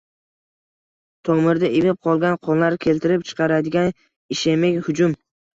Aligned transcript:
Tomirda 1.27 1.69
ivib 1.81 1.99
qolgan 2.09 2.39
qonlar 2.47 2.79
keltirib 2.89 3.29
chiqaradigan 3.33 3.95
ishemik 4.39 4.85
hujum 4.89 5.19